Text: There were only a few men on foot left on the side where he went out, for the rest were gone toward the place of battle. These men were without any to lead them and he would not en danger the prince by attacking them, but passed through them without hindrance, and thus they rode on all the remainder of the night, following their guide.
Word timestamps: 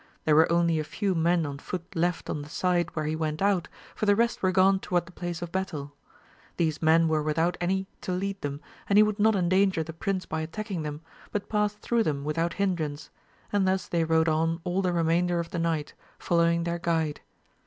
There 0.25 0.35
were 0.35 0.51
only 0.51 0.79
a 0.79 0.83
few 0.83 1.13
men 1.13 1.45
on 1.45 1.59
foot 1.59 1.95
left 1.95 2.27
on 2.27 2.41
the 2.41 2.49
side 2.49 2.89
where 2.95 3.05
he 3.05 3.15
went 3.15 3.39
out, 3.39 3.67
for 3.93 4.07
the 4.07 4.15
rest 4.15 4.41
were 4.41 4.51
gone 4.51 4.79
toward 4.79 5.05
the 5.05 5.11
place 5.11 5.43
of 5.43 5.51
battle. 5.51 5.93
These 6.57 6.81
men 6.81 7.07
were 7.07 7.21
without 7.21 7.55
any 7.61 7.85
to 8.01 8.11
lead 8.11 8.41
them 8.41 8.61
and 8.89 8.97
he 8.97 9.03
would 9.03 9.19
not 9.19 9.35
en 9.35 9.47
danger 9.49 9.83
the 9.83 9.93
prince 9.93 10.25
by 10.25 10.41
attacking 10.41 10.81
them, 10.81 11.01
but 11.31 11.49
passed 11.49 11.81
through 11.81 12.01
them 12.01 12.23
without 12.23 12.53
hindrance, 12.53 13.11
and 13.53 13.67
thus 13.67 13.87
they 13.87 14.03
rode 14.03 14.27
on 14.27 14.59
all 14.63 14.81
the 14.81 14.91
remainder 14.91 15.39
of 15.39 15.51
the 15.51 15.59
night, 15.59 15.93
following 16.17 16.63
their 16.63 16.79
guide. 16.79 17.21